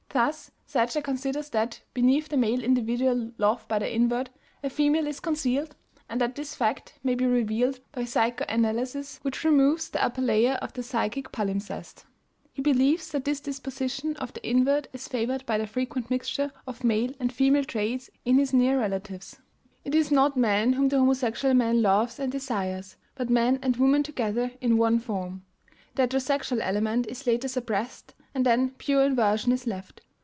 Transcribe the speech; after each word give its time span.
Thus 0.13 0.51
Sadger 0.65 1.01
considers 1.01 1.47
that, 1.51 1.79
beneath 1.93 2.27
the 2.27 2.35
male 2.35 2.61
individual 2.61 3.31
loved 3.37 3.69
by 3.69 3.79
the 3.79 3.95
invert, 3.95 4.29
a 4.61 4.69
female 4.69 5.07
is 5.07 5.21
concealed, 5.21 5.73
and 6.09 6.19
that 6.19 6.35
this 6.35 6.53
fact 6.53 6.95
may 7.01 7.15
be 7.15 7.25
revealed 7.25 7.79
by 7.93 8.03
psychoanalysis 8.03 9.19
which 9.21 9.45
removes 9.45 9.87
the 9.89 10.03
upper 10.03 10.21
layer 10.21 10.55
of 10.55 10.73
the 10.73 10.83
psychic 10.83 11.31
palimpsest; 11.31 12.03
he 12.51 12.61
believes 12.61 13.09
that 13.13 13.23
this 13.23 13.39
disposition 13.39 14.17
of 14.17 14.33
the 14.33 14.45
invert 14.45 14.89
is 14.91 15.07
favored 15.07 15.45
by 15.45 15.55
a 15.55 15.65
frequent 15.65 16.09
mixture 16.09 16.51
of 16.67 16.83
male 16.83 17.11
and 17.17 17.31
female 17.31 17.63
traits 17.63 18.09
in 18.25 18.37
his 18.37 18.51
near 18.53 18.77
relatives; 18.81 19.37
originally, 19.37 19.77
"it 19.85 19.95
is 19.95 20.11
not 20.11 20.35
man 20.35 20.73
whom 20.73 20.89
the 20.89 20.99
homosexual 20.99 21.53
man 21.53 21.81
loves 21.81 22.19
and 22.19 22.33
desires 22.33 22.97
but 23.15 23.29
man 23.29 23.57
and 23.61 23.77
woman 23.77 24.03
together 24.03 24.51
in 24.59 24.77
one 24.77 24.99
form"; 24.99 25.45
the 25.95 26.05
heterosexual 26.05 26.59
element 26.61 27.07
is 27.07 27.25
later 27.25 27.47
suppressed, 27.47 28.13
and 28.33 28.45
then 28.45 28.69
pure 28.77 29.03
inversion 29.03 29.51
is 29.51 29.67
left. 29.67 29.99